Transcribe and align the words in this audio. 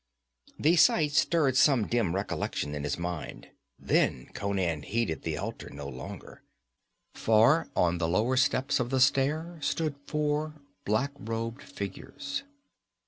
The 0.57 0.77
sight 0.77 1.11
stirred 1.11 1.55
some 1.55 1.85
dim 1.85 2.15
recollection 2.15 2.73
in 2.73 2.83
his 2.85 2.97
mind; 2.97 3.49
then 3.77 4.29
Conan 4.33 4.81
heeded 4.81 5.21
the 5.21 5.37
altar 5.37 5.69
no 5.69 5.87
longer, 5.87 6.41
for 7.13 7.69
on 7.75 7.99
the 7.99 8.07
lower 8.07 8.35
steps 8.35 8.79
of 8.79 8.89
the 8.89 8.99
stair 8.99 9.59
stood 9.61 9.93
four 10.07 10.55
black 10.87 11.11
robed 11.19 11.61
figures. 11.61 12.41